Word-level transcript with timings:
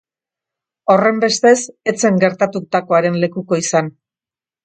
Horrenbestez, 0.93 1.59
ez 1.93 1.95
zen 2.05 2.17
gertatutakoaren 2.25 3.19
lekuko 3.25 3.63
izan. 3.67 3.93